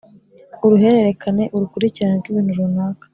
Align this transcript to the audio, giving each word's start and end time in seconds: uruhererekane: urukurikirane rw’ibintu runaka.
uruhererekane: 0.65 1.43
urukurikirane 1.55 2.15
rw’ibintu 2.19 2.53
runaka. 2.59 3.05